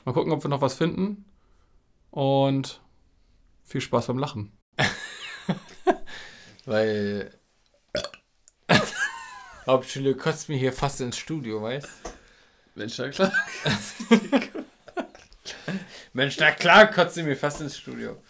Mal 0.05 0.13
gucken, 0.13 0.33
ob 0.33 0.45
wir 0.45 0.51
noch 0.51 0.61
was 0.61 0.75
finden. 0.75 1.25
Und 2.11 2.81
viel 3.71 3.81
Spaß 3.81 4.09
beim 4.09 4.19
Lachen. 4.19 4.59
Weil. 6.67 7.33
Hauptschule 9.67 10.17
kotzt 10.17 10.49
mir 10.49 10.57
hier 10.57 10.73
fast 10.73 11.01
ins 11.01 11.17
Studio, 11.17 11.63
weißt 11.63 11.89
Mensch, 12.75 12.99
ja 12.99 13.09
klar. 13.11 13.33
Mensch, 16.13 16.39
na 16.39 16.51
klar 16.51 16.91
kotzt 16.91 17.15
sie 17.15 17.23
mir 17.23 17.37
fast 17.37 17.61
ins 17.61 17.79
Studio. 17.79 18.21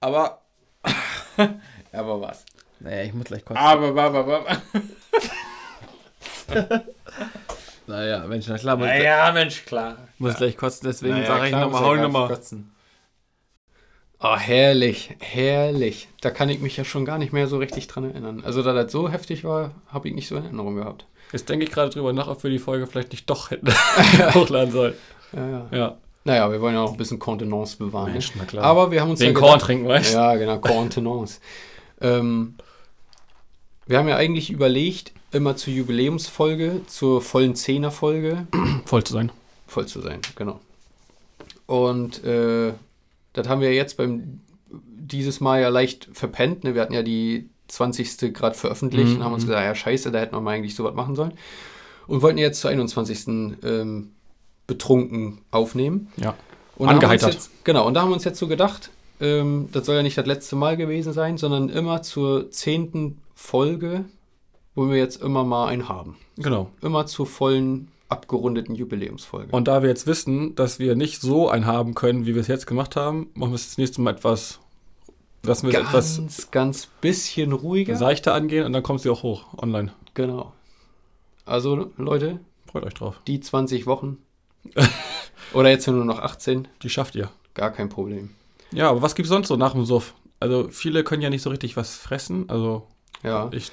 Aber, 0.00 0.42
Aber 1.92 2.20
was? 2.20 2.44
naja, 2.80 3.04
ich 3.04 3.14
muss 3.14 3.24
gleich 3.24 3.44
kotzen. 3.44 3.56
Aber, 3.56 4.02
aber, 4.02 4.60
aber. 6.48 6.86
Naja, 7.86 8.24
Mensch, 8.26 8.48
na 8.48 8.58
klar, 8.58 8.76
muss, 8.76 8.86
Naja, 8.86 9.32
Mensch, 9.32 9.64
klar. 9.64 9.96
muss 10.18 10.36
gleich 10.36 10.56
kotzen, 10.56 10.88
deswegen 10.88 11.14
Naja, 11.14 11.26
sage 11.26 11.46
ich 11.46 11.52
nochmal, 11.52 11.82
hau 11.82 11.94
ja 11.94 12.02
nochmal. 12.02 12.38
Oh, 14.18 14.36
herrlich, 14.36 15.14
herrlich. 15.20 16.08
Da 16.20 16.30
kann 16.30 16.48
ich 16.48 16.60
mich 16.60 16.76
ja 16.76 16.84
schon 16.84 17.04
gar 17.04 17.18
nicht 17.18 17.32
mehr 17.32 17.46
so 17.48 17.58
richtig 17.58 17.86
dran 17.86 18.04
erinnern. 18.04 18.42
Also, 18.44 18.62
da 18.62 18.72
das 18.72 18.90
so 18.90 19.10
heftig 19.10 19.44
war, 19.44 19.72
habe 19.88 20.08
ich 20.08 20.14
nicht 20.14 20.26
so 20.26 20.36
in 20.36 20.44
Erinnerung 20.44 20.76
gehabt. 20.76 21.06
Jetzt 21.32 21.48
denke 21.48 21.64
ich 21.64 21.72
gerade 21.72 21.90
drüber 21.90 22.12
nach, 22.12 22.28
ob 22.28 22.42
wir 22.42 22.50
die 22.50 22.58
Folge 22.58 22.86
vielleicht 22.86 23.12
nicht 23.12 23.28
doch 23.28 23.50
hätten 23.50 23.68
hochladen 24.34 24.72
sollen. 24.72 24.94
Ja, 25.32 25.48
ja. 25.48 25.66
Ja. 25.70 25.96
Naja, 26.24 26.50
wir 26.50 26.60
wollen 26.60 26.74
ja 26.74 26.80
auch 26.80 26.92
ein 26.92 26.96
bisschen 26.96 27.18
Kontenance 27.20 27.76
bewahren. 27.76 28.12
Mensch, 28.12 28.32
na 28.34 28.44
klar. 28.44 28.64
Aber 28.64 28.90
wir 28.90 29.00
haben 29.00 29.10
uns 29.10 29.20
Wegen 29.20 29.32
ja 29.32 29.38
Korn 29.38 29.52
gedacht, 29.52 29.66
trinken, 29.66 29.88
weißt 29.88 30.12
du? 30.12 30.16
Ja, 30.18 30.34
genau, 30.34 30.58
Kontenance. 30.58 31.40
ähm, 32.00 32.56
wir 33.86 33.98
haben 33.98 34.08
ja 34.08 34.16
eigentlich 34.16 34.50
überlegt, 34.50 35.12
immer 35.32 35.56
zur 35.56 35.72
Jubiläumsfolge, 35.72 36.82
zur 36.86 37.22
vollen 37.22 37.54
Zehnerfolge 37.54 38.46
Voll 38.84 39.04
zu 39.04 39.12
sein. 39.12 39.30
voll 39.66 39.86
zu 39.86 40.00
sein, 40.00 40.20
genau. 40.34 40.60
Und 41.66 42.22
äh, 42.24 42.72
das 43.32 43.48
haben 43.48 43.60
wir 43.60 43.74
jetzt 43.74 43.96
beim 43.96 44.40
dieses 44.70 45.40
Mal 45.40 45.60
ja 45.60 45.68
leicht 45.68 46.08
verpennt. 46.12 46.64
Ne? 46.64 46.74
Wir 46.74 46.82
hatten 46.82 46.92
ja 46.92 47.02
die 47.02 47.48
20. 47.68 48.32
gerade 48.34 48.56
veröffentlicht 48.56 49.08
Mhm, 49.10 49.16
und 49.16 49.24
haben 49.24 49.32
uns 49.32 49.44
mhm. 49.44 49.48
gesagt, 49.48 49.64
ja 49.64 49.74
scheiße, 49.74 50.10
da 50.10 50.18
hätten 50.20 50.34
wir 50.34 50.40
mal 50.40 50.52
eigentlich 50.52 50.74
sowas 50.74 50.94
machen 50.94 51.14
sollen. 51.14 51.32
Und 52.06 52.22
wollten 52.22 52.38
jetzt 52.38 52.60
zur 52.60 52.70
21. 52.70 53.56
Ähm, 53.62 54.12
betrunken 54.66 55.38
aufnehmen. 55.50 56.08
Ja. 56.16 56.34
Und 56.76 56.88
Angeheitert. 56.88 57.34
Jetzt, 57.34 57.50
genau, 57.64 57.86
und 57.86 57.94
da 57.94 58.02
haben 58.02 58.10
wir 58.10 58.14
uns 58.14 58.24
jetzt 58.24 58.38
so 58.38 58.48
gedacht, 58.48 58.90
ähm, 59.20 59.68
das 59.72 59.86
soll 59.86 59.96
ja 59.96 60.02
nicht 60.02 60.18
das 60.18 60.26
letzte 60.26 60.56
Mal 60.56 60.76
gewesen 60.76 61.12
sein, 61.12 61.38
sondern 61.38 61.68
immer 61.68 62.02
zur 62.02 62.50
zehnten 62.50 63.18
Folge, 63.36 64.06
wo 64.74 64.88
wir 64.88 64.96
jetzt 64.96 65.22
immer 65.22 65.44
mal 65.44 65.68
einen 65.68 65.88
haben. 65.88 66.16
Genau. 66.36 66.70
Immer 66.82 67.06
zur 67.06 67.26
vollen, 67.26 67.88
abgerundeten 68.08 68.74
Jubiläumsfolge. 68.74 69.54
Und 69.54 69.68
da 69.68 69.82
wir 69.82 69.88
jetzt 69.88 70.06
wissen, 70.06 70.54
dass 70.54 70.78
wir 70.78 70.96
nicht 70.96 71.20
so 71.20 71.48
einen 71.48 71.66
haben 71.66 71.94
können, 71.94 72.26
wie 72.26 72.34
wir 72.34 72.40
es 72.40 72.48
jetzt 72.48 72.66
gemacht 72.66 72.96
haben, 72.96 73.28
machen 73.34 73.50
wir 73.50 73.56
es 73.56 73.66
das 73.68 73.78
nächste 73.78 74.00
Mal 74.00 74.12
etwas, 74.14 74.58
lassen 75.42 75.68
wir 75.68 75.78
es 75.78 75.86
etwas 75.86 76.16
ganz, 76.16 76.50
ganz 76.50 76.86
bisschen 77.00 77.52
ruhiger. 77.52 77.94
seichter 77.96 78.34
angehen 78.34 78.64
und 78.64 78.72
dann 78.72 78.82
kommt 78.82 79.00
sie 79.02 79.10
auch 79.10 79.22
hoch 79.22 79.44
online. 79.58 79.92
Genau. 80.14 80.52
Also, 81.44 81.90
Leute, 81.96 82.40
Freut 82.70 82.84
euch 82.84 82.94
drauf. 82.94 83.20
die 83.26 83.38
20 83.40 83.86
Wochen. 83.86 84.18
oder 85.52 85.68
jetzt 85.70 85.86
nur 85.86 86.04
noch 86.04 86.18
18, 86.18 86.66
Die 86.82 86.88
schafft 86.90 87.14
ihr. 87.14 87.30
gar 87.54 87.70
kein 87.70 87.88
Problem. 87.88 88.30
Ja, 88.72 88.90
aber 88.90 89.02
was 89.02 89.14
gibt's 89.14 89.28
sonst 89.28 89.48
so 89.48 89.56
nach 89.56 89.72
dem 89.72 89.84
Suff? 89.84 90.14
Also 90.40 90.68
viele 90.70 91.04
können 91.04 91.22
ja 91.22 91.30
nicht 91.30 91.42
so 91.42 91.50
richtig 91.50 91.76
was 91.76 91.96
fressen. 91.96 92.50
Also 92.50 92.86
Ja. 93.26 93.50
ich, 93.52 93.70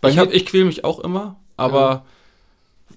Bei 0.00 0.10
ich, 0.10 0.18
hab, 0.18 0.32
ich 0.32 0.44
quäl 0.46 0.64
mich 0.64 0.84
auch 0.84 0.98
immer, 1.00 1.36
aber 1.56 2.04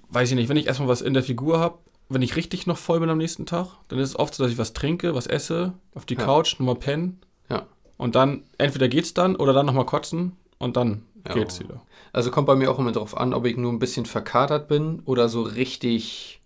weiß 0.10 0.30
ich 0.30 0.36
nicht, 0.36 0.50
wenn 0.50 0.58
ich 0.58 0.68
erstmal 0.68 0.89
was 0.89 1.01
in 1.01 1.13
der 1.13 1.24
Figur 1.24 1.60
habe, 1.60 1.78
wenn 2.10 2.22
ich 2.24 2.36
richtig 2.36 2.66
noch 2.68 2.78
voll 2.78 3.00
bin 3.00 3.10
am 3.10 3.20
nächsten 3.20 3.46
Tag, 3.46 3.68
dann 3.88 4.00
ist 4.00 4.10
es 4.10 4.16
oft 4.20 4.34
so, 4.34 4.44
dass 4.44 4.51
ich 4.51 4.58
was 4.58 4.74
trinke, 4.74 5.13
was 5.16 5.28
esse, 5.28 5.74
auf 5.94 6.06
die 6.06 6.16
Ja. 6.16 6.25
Couch, 6.25 6.60
nochmal 6.60 6.75
pennen 6.75 7.22
Ja. 7.50 7.68
und 7.98 8.16
dann 8.16 8.44
entweder 8.58 8.88
geht's 8.88 9.13
dann 9.13 9.36
oder 9.36 9.54
dann 9.54 9.68
nochmal 9.68 9.86
kotzen 9.86 10.36
und 10.58 10.75
dann 10.75 11.04
Ja. 11.28 11.34
geht's 11.36 11.60
wieder. 11.60 11.82
Also 12.12 12.32
kommt 12.32 12.48
bei 12.48 12.56
mir 12.56 12.72
auch 12.72 12.80
immer 12.80 12.92
darauf 12.92 13.16
an, 13.16 13.34
ob 13.36 13.46
ich 13.46 13.56
nur 13.58 13.72
ein 13.72 13.78
bisschen 13.80 14.08
verkatert 14.08 14.68
bin 14.68 15.01
oder 15.06 15.30
so 15.30 15.44
richtig, 15.44 16.42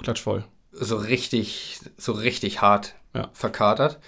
Klatschvoll. 0.00 0.44
so 0.72 0.96
richtig, 0.96 1.80
so 1.96 2.12
richtig 2.12 2.62
hart 2.62 2.94
Ja. 3.14 3.30
verkatert, 3.32 3.98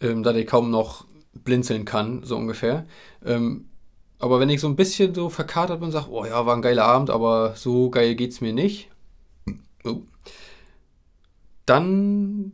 ähm, 0.00 0.24
da 0.24 0.34
ich 0.34 0.46
kaum 0.48 0.70
noch 0.70 1.04
blinzeln 1.32 1.84
kann, 1.84 2.24
so 2.24 2.36
ungefähr. 2.36 2.86
Ähm, 3.24 3.68
aber 4.18 4.40
wenn 4.40 4.48
ich 4.50 4.60
so 4.60 4.66
ein 4.68 4.76
bisschen 4.76 5.14
so 5.14 5.28
verkatert 5.28 5.78
bin 5.80 5.86
und 5.86 5.92
sage, 5.92 6.10
oh 6.10 6.24
ja, 6.24 6.46
war 6.46 6.56
ein 6.56 6.62
geiler 6.62 6.84
Abend, 6.84 7.10
aber 7.10 7.54
so 7.56 7.90
geil 7.90 8.14
geht's 8.14 8.40
mir 8.40 8.52
nicht, 8.52 8.88
oh, 9.84 10.00
dann 11.66 12.52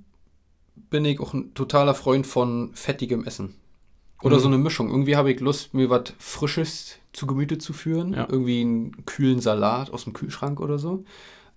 bin 0.90 1.04
ich 1.04 1.20
auch 1.20 1.34
ein 1.34 1.54
totaler 1.54 1.94
Freund 1.94 2.26
von 2.26 2.70
fettigem 2.74 3.24
Essen. 3.24 3.54
Oder 4.22 4.36
Mhm. 4.36 4.40
so 4.40 4.48
eine 4.48 4.58
Mischung. 4.58 4.88
Irgendwie 4.90 5.16
habe 5.16 5.32
ich 5.32 5.40
Lust, 5.40 5.74
mir 5.74 5.90
was 5.90 6.14
Frisches 6.18 6.96
zu 7.12 7.26
Gemüte 7.26 7.58
zu 7.58 7.72
führen. 7.72 8.14
Ja. 8.14 8.26
Irgendwie 8.30 8.60
einen 8.60 9.04
kühlen 9.04 9.40
Salat 9.40 9.90
aus 9.90 10.04
dem 10.04 10.12
Kühlschrank 10.12 10.60
oder 10.60 10.78
so. 10.78 11.04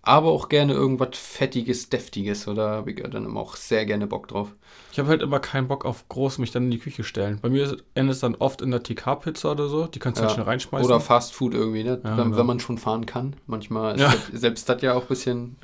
Aber 0.08 0.30
auch 0.30 0.50
gerne 0.50 0.74
irgendwas 0.74 1.10
Fettiges, 1.18 1.90
Deftiges. 1.90 2.48
Oder 2.48 2.70
habe 2.70 2.92
ich 2.92 3.02
dann 3.02 3.26
immer 3.26 3.40
auch 3.40 3.56
sehr 3.56 3.86
gerne 3.88 4.06
Bock 4.08 4.28
drauf. 4.28 4.50
Ich 4.92 5.00
habe 5.00 5.10
halt 5.10 5.22
immer 5.24 5.40
keinen 5.40 5.68
Bock 5.68 5.84
auf 5.84 6.08
groß 6.10 6.38
mich 6.38 6.52
dann 6.52 6.66
in 6.66 6.72
die 6.72 6.78
Küche 6.78 7.04
stellen. 7.04 7.40
Bei 7.42 7.50
mir 7.50 7.64
ist- 7.64 7.84
endet 7.96 8.14
es 8.14 8.20
dann 8.22 8.36
oft 8.36 8.62
in 8.62 8.70
der 8.72 8.84
TK-Pizza 8.84 9.52
oder 9.52 9.68
so. 9.68 9.88
Die 9.88 9.98
kannst 10.00 10.20
du 10.20 10.22
Ja. 10.22 10.28
halt 10.28 10.36
schnell 10.36 10.46
reinschmeißen. 10.46 10.86
Oder 10.86 11.00
Fast 11.02 11.34
Food 11.34 11.56
irgendwie, 11.56 11.84
ne? 11.84 12.00
Ja, 12.04 12.18
wenn, 12.18 12.26
genau. 12.26 12.38
wenn 12.38 12.46
man 12.46 12.60
schon 12.60 12.78
fahren 12.78 13.06
kann. 13.08 13.36
Manchmal 13.48 13.96
ist 13.96 14.02
Ja. 14.02 14.12
das, 14.32 14.40
selbst 14.42 14.70
das 14.70 14.82
ja 14.84 14.94
auch 14.94 15.02
ein 15.02 15.08
bisschen 15.08 15.58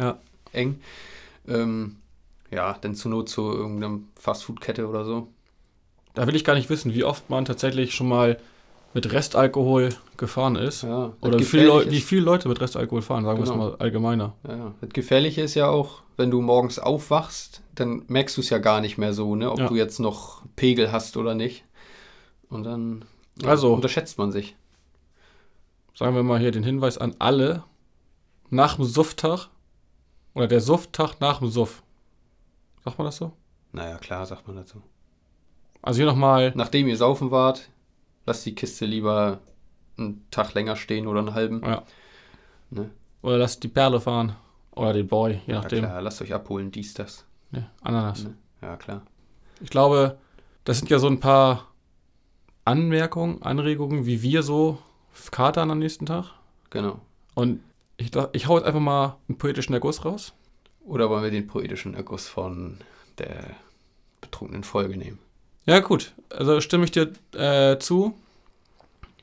eng. 0.53 0.81
Ähm, 1.48 1.98
ja, 2.50 2.75
dann 2.81 2.95
zur 2.95 3.12
Not 3.12 3.29
zu 3.29 3.43
irgendeiner 3.51 4.00
Fast 4.19 4.43
Food-Kette 4.43 4.88
oder 4.88 5.05
so. 5.05 5.27
Da 6.13 6.27
will 6.27 6.36
ich 6.36 6.43
gar 6.43 6.55
nicht 6.55 6.69
wissen, 6.69 6.93
wie 6.93 7.03
oft 7.03 7.29
man 7.29 7.45
tatsächlich 7.45 7.93
schon 7.93 8.07
mal 8.10 8.38
mit 8.93 9.12
Restalkohol 9.12 9.89
gefahren 10.17 10.55
ist. 10.55 10.83
Ja, 10.83 11.13
Oder 11.21 11.39
wie 11.39 11.43
viele, 11.43 11.63
Leu 11.65 11.74
Gefährliche 11.79 11.91
wie 11.98 12.01
viele 12.01 12.21
Leute 12.21 12.48
mit 12.50 12.60
Restalkohol 12.62 13.01
fahren, 13.01 13.24
sagen 13.25 13.39
wir 13.39 13.43
Genau. 13.51 13.67
es 13.67 13.71
mal 13.71 13.75
allgemeiner. 13.79 14.33
Ja, 14.48 14.55
ja. 14.55 14.74
Das 14.81 14.89
Gefährliche 14.91 15.41
ist 15.41 15.55
ja 15.55 15.69
auch, 15.69 16.01
wenn 16.17 16.29
du 16.31 16.41
morgens 16.41 16.77
aufwachst, 16.79 17.62
dann 17.75 18.03
merkst 18.07 18.36
du 18.38 18.41
es 18.41 18.50
ja 18.50 18.57
gar 18.57 18.81
nicht 18.81 18.98
mehr 18.98 19.13
so, 19.13 19.36
ne? 19.36 19.51
Ob 19.51 19.60
Ja. 19.60 19.67
du 19.67 19.75
jetzt 19.75 20.00
noch 20.00 20.43
Pegel 20.55 20.91
hast 20.91 21.15
oder 21.17 21.33
nicht. 21.36 21.63
Und 22.50 22.63
dann 22.63 23.05
Also- 23.45 23.74
unterschätzt 23.74 24.17
man 24.17 24.31
sich. 24.31 24.55
Sagen 25.95 26.15
wir 26.15 26.24
mal 26.24 26.39
hier 26.39 26.51
den 26.51 26.63
Hinweis 26.63 26.98
an 26.98 27.15
alle, 27.19 27.63
nach 28.50 28.75
dem 28.75 28.86
Sufftag 28.86 29.48
oder 30.33 30.48
der 30.48 30.62
Sufftag 30.62 31.19
nach 31.21 31.39
dem 31.39 31.50
Suff. 31.50 31.83
Sagt 32.83 32.98
man 32.98 33.05
das 33.05 33.17
so? 33.17 33.31
Naja, 33.71 33.98
klar, 33.98 34.25
sagt 34.25 34.48
man 34.48 34.57
dazu. 34.57 34.81
Also 35.81 35.98
hier 35.98 36.05
nochmal, 36.05 36.51
Nachdem 36.55 36.88
ihr 36.88 36.98
saufen 36.98 37.31
wart, 37.31 37.69
lasst 38.25 38.46
die 38.46 38.56
Kiste 38.56 38.86
lieber 38.86 39.40
einen 39.98 40.25
Tag 40.32 40.54
länger 40.54 40.75
stehen 40.75 41.08
oder 41.08 41.20
einen 41.20 41.34
halben. 41.34 41.62
ja. 41.63 41.84
Ne? 42.70 42.90
Oder 43.22 43.38
lasst 43.38 43.62
die 43.63 43.68
Perle 43.68 44.00
fahren. 44.00 44.36
Oder 44.75 44.94
den 44.94 45.08
Boy, 45.08 45.42
je 45.46 45.54
Ja, 45.54 45.60
nachdem. 45.62 45.80
klar, 45.84 46.01
lasst 46.01 46.22
euch 46.22 46.34
abholen, 46.34 46.72
dies, 46.72 46.94
das. 46.94 47.25
Ne, 47.51 47.70
Ananas. 47.82 48.24
Ne? 48.24 48.36
Ja, 48.62 48.78
klar. 48.78 49.01
Ich 49.60 49.70
glaube, 49.70 50.18
das 50.63 50.80
sind 50.80 50.90
ja 50.90 50.98
so 50.98 51.08
ein 51.08 51.20
paar 51.20 51.68
Anmerkungen, 52.66 53.42
Anregungen, 53.44 54.06
wie 54.06 54.22
wir 54.22 54.44
so 54.44 54.78
katern 55.32 55.70
am 55.72 55.80
nächsten 55.80 56.06
Tag. 56.06 56.32
Genau. 56.70 57.00
Und 57.36 57.62
ich, 57.98 58.12
ich 58.32 58.48
hau 58.48 58.58
jetzt 58.58 58.66
einfach 58.66 58.80
mal 58.80 59.18
einen 59.28 59.38
poetischen 59.38 59.74
Erguss 59.74 60.06
raus. 60.06 60.34
Oder 60.86 61.10
wollen 61.10 61.24
wir 61.24 61.32
den 61.32 61.48
poetischen 61.48 61.94
Erguss 61.94 62.28
von 62.28 62.78
der 63.18 63.51
betrunkenen 64.22 64.63
Folge 64.63 64.98
nehmen? 64.98 65.20
Ja, 65.65 65.80
gut. 65.80 66.13
Also 66.30 66.62
stimme 66.62 66.86
ich 66.86 66.91
dir 66.91 67.12
äh, 67.34 67.77
zu. 67.80 68.13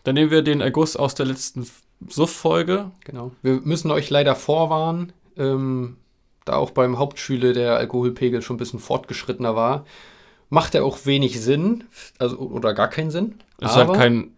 Dann 0.05 0.15
nehmen 0.15 0.31
wir 0.31 0.43
den 0.43 0.61
Erguss 0.61 0.97
aus 0.97 1.15
der 1.15 1.27
letzten 1.27 1.69
Suff-Folge. 2.09 2.91
Genau. 3.05 3.33
Wir 3.43 3.61
müssen 3.65 3.91
euch 3.91 4.11
leider 4.11 4.35
vorwarnen, 4.35 5.13
ähm, 5.37 5.97
da 6.45 6.57
auch 6.57 6.71
beim 6.71 6.99
Hauptschüler 6.99 7.53
der 7.53 7.77
Alkoholpegel 7.77 8.43
schon 8.43 8.57
ein 8.57 8.59
bisschen 8.59 8.79
fortgeschrittener 8.79 9.55
war, 9.57 9.85
macht 10.49 10.75
er 10.75 10.85
auch 10.85 11.05
wenig 11.05 11.41
Sinn, 11.41 11.85
also 12.19 12.39
oder 12.39 12.73
gar 12.73 12.89
keinen 12.89 13.11
Sinn. 13.11 13.35
Ist 13.61 13.77
halt, 13.77 13.93
kein, 13.93 14.31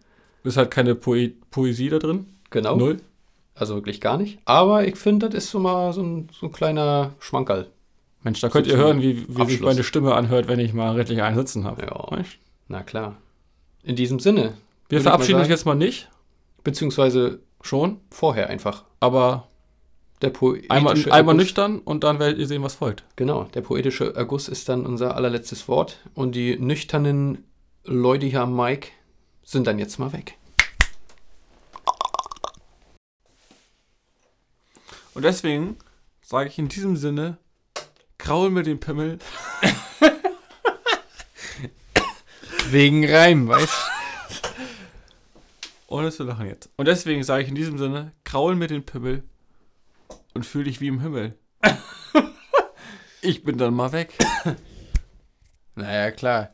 ist 0.43 0.57
halt 0.57 0.71
keine 0.71 0.95
Poe 0.95 1.31
Poesie 1.51 1.89
da 1.89 1.99
drin. 1.99 2.25
genau, 2.49 2.75
Null. 2.75 2.97
also 3.55 3.75
wirklich 3.75 4.01
gar 4.01 4.17
nicht. 4.17 4.39
Aber 4.45 4.85
ich 4.85 4.97
finde, 4.97 5.29
das 5.29 5.45
ist 5.45 5.51
so 5.51 5.59
mal 5.59 5.93
so 5.93 6.01
ein, 6.01 6.29
so 6.37 6.47
ein 6.47 6.51
kleiner 6.51 7.13
Schmankerl. 7.19 7.67
Mensch, 8.23 8.39
da 8.41 8.49
könnt 8.49 8.67
ihr 8.67 8.77
hören, 8.77 9.01
wie, 9.01 9.25
wie 9.27 9.45
sich 9.45 9.61
meine 9.61 9.83
Stimme 9.83 10.13
anhört, 10.13 10.47
wenn 10.47 10.59
ich 10.59 10.73
mal 10.73 10.95
richtig 10.95 11.21
einen 11.23 11.35
sitzen 11.35 11.63
habe. 11.63 11.83
Ja. 11.83 12.05
Weißt? 12.11 12.37
Na 12.67 12.83
klar. 12.83 13.17
In 13.83 13.95
diesem 13.95 14.19
Sinne. 14.19 14.53
Wir 14.89 15.01
verabschieden 15.01 15.39
uns 15.39 15.47
jetzt 15.49 15.65
mal 15.65 15.75
nicht. 15.75 16.09
Beziehungsweise 16.63 17.39
Schon. 17.61 17.99
vorher 18.11 18.49
einfach. 18.49 18.83
Aber 18.99 19.47
Der 20.21 20.29
poetische 20.29 20.69
einmal, 20.71 20.93
einmal 21.11 21.35
Erguss- 21.35 21.37
nüchtern 21.37 21.79
und 21.79 22.03
dann 22.03 22.19
werdet 22.19 22.37
ihr 22.37 22.45
sehen, 22.47 22.61
was 22.61 22.75
folgt. 22.75 23.03
Genau, 23.15 23.45
der 23.45 23.61
poetische 23.61 24.13
Erguss 24.13 24.47
ist 24.47 24.69
dann 24.69 24.85
unser 24.85 25.15
allerletztes 25.15 25.67
Wort. 25.67 25.97
Und 26.13 26.35
die 26.35 26.59
nüchternen 26.59 27.43
Leute 27.85 28.27
hier 28.27 28.41
am 28.41 28.55
Mic 28.55 28.89
sind 29.43 29.65
dann 29.65 29.79
jetzt 29.79 29.97
mal 29.97 30.13
weg. 30.13 30.37
Und 35.13 35.23
deswegen 35.25 35.77
sage 36.21 36.49
ich 36.49 36.57
in 36.59 36.67
diesem 36.67 36.95
Sinne, 36.95 37.37
kraul 38.21 38.51
mir 38.51 38.63
den 38.63 38.79
Pimmel. 38.79 39.17
Wegen 42.69 43.09
Reim, 43.09 43.47
weißt 43.47 43.73
Ohne 45.87 46.11
zu 46.11 46.23
lachen 46.23 46.47
jetzt. 46.47 46.69
Und 46.77 46.87
deswegen 46.87 47.23
sage 47.23 47.43
ich 47.43 47.49
in 47.49 47.55
diesem 47.55 47.77
Sinne, 47.77 48.13
kraul 48.23 48.55
mir 48.55 48.67
den 48.67 48.85
Pimmel 48.85 49.23
und 50.33 50.45
fühl 50.45 50.63
dich 50.63 50.79
wie 50.79 50.87
im 50.87 51.01
Himmel. 51.01 51.37
ich 53.21 53.43
bin 53.43 53.57
dann 53.57 53.73
mal 53.73 53.91
weg. 53.91 54.13
Naja, 55.73 56.11
klar. 56.11 56.51